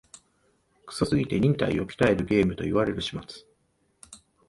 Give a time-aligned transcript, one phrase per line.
[0.87, 3.45] クソすぎて忍耐を鍛えるゲームと言われる始末